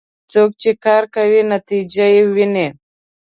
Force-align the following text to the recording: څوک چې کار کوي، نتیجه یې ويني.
څوک 0.31 0.49
چې 0.61 0.69
کار 0.85 1.03
کوي، 1.15 1.41
نتیجه 1.53 2.05
یې 2.15 2.23
ويني. 2.33 2.67